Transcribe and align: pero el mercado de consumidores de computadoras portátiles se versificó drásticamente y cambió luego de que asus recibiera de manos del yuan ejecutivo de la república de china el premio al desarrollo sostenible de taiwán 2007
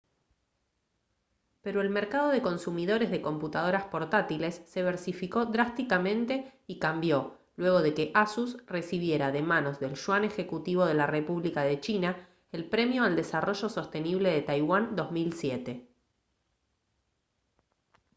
pero 1.61 1.79
el 1.81 1.91
mercado 1.91 2.29
de 2.29 2.41
consumidores 2.41 3.11
de 3.11 3.21
computadoras 3.21 3.83
portátiles 3.85 4.63
se 4.65 4.81
versificó 4.81 5.45
drásticamente 5.45 6.59
y 6.65 6.79
cambió 6.79 7.37
luego 7.55 7.83
de 7.83 7.93
que 7.93 8.09
asus 8.15 8.57
recibiera 8.65 9.31
de 9.31 9.43
manos 9.43 9.79
del 9.79 9.93
yuan 9.93 10.23
ejecutivo 10.23 10.87
de 10.87 10.95
la 10.95 11.05
república 11.05 11.61
de 11.61 11.79
china 11.79 12.27
el 12.51 12.65
premio 12.65 13.03
al 13.03 13.15
desarrollo 13.15 13.69
sostenible 13.69 14.29
de 14.31 14.41
taiwán 14.41 14.95
2007 14.95 15.87